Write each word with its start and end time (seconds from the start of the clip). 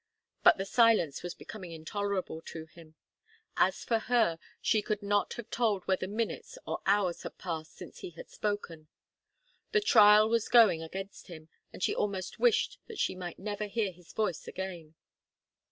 But 0.43 0.57
the 0.57 0.65
silence 0.65 1.21
was 1.21 1.35
becoming 1.35 1.71
intolerable 1.73 2.41
to 2.47 2.65
him. 2.65 2.95
As 3.55 3.83
for 3.83 3.99
her, 3.99 4.39
she 4.59 4.81
could 4.81 5.03
not 5.03 5.33
have 5.35 5.51
told 5.51 5.85
whether 5.87 6.07
minutes 6.07 6.57
or 6.65 6.81
hours 6.87 7.21
had 7.21 7.37
passed 7.37 7.75
since 7.75 7.99
he 7.99 8.09
had 8.09 8.27
spoken. 8.27 8.87
The 9.73 9.79
trial 9.81 10.27
was 10.27 10.49
going 10.49 10.81
against 10.81 11.27
him, 11.27 11.49
and 11.71 11.83
she 11.83 11.93
almost 11.93 12.39
wished 12.39 12.79
that 12.87 12.97
she 12.97 13.13
might 13.13 13.37
never 13.37 13.65
hear 13.67 13.91
his 13.91 14.11
voice 14.11 14.47
again. 14.47 14.95